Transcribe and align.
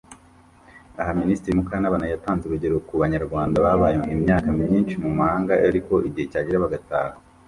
Aha 1.01 1.11
Minisitiri 1.21 1.57
Mukantabana 1.59 2.05
yatanze 2.13 2.43
urugero 2.45 2.75
ku 2.87 2.93
banyarwanda 3.01 3.55
babaye 3.65 3.95
imyaka 4.15 4.47
myinshi 4.59 4.93
mu 5.01 5.07
buhunzi 5.17 5.53
ariko 5.69 5.93
igihe 6.07 6.25
cyagera 6.31 6.65
bagataha 6.65 7.13